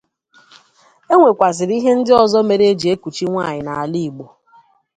[1.11, 4.25] E nwekwàzịrị ihe ndị ọzọ mere e ji ekuchi nwannyị n'ala Igbo